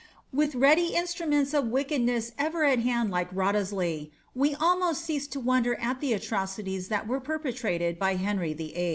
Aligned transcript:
With 0.33 0.55
ready 0.55 0.93
instru 0.93 1.27
uents 1.27 1.55
of 1.55 1.67
wickedness 1.67 2.31
ever 2.39 2.63
at 2.63 2.79
hand 2.79 3.11
like 3.11 3.29
Wriothesley, 3.31 4.09
we 4.33 4.55
almost 4.55 5.05
cease 5.05 5.27
to 5.27 5.39
Wonder 5.39 5.75
at 5.79 5.99
the 6.01 6.13
atrocities 6.13 6.87
that 6.87 7.07
were 7.07 7.19
perpetrated 7.19 7.99
by 7.99 8.15
Henry 8.15 8.55
VIII. 8.55 8.89